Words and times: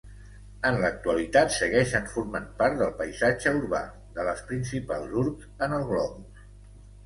En 0.69 0.77
l'actualitat 0.83 1.53
segueixen 1.55 2.07
formant 2.15 2.49
part 2.63 2.81
del 2.81 2.91
paisatge 3.03 3.55
urbà 3.61 3.83
de 4.19 4.27
les 4.31 4.43
principals 4.51 5.17
urbs 5.25 5.65
en 5.69 5.81
el 5.81 5.89
globus. 5.95 6.45